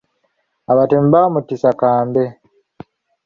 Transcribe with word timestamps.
Abatemu 0.71 1.07
baamuttisa 1.13 1.69
kambe. 1.79 2.23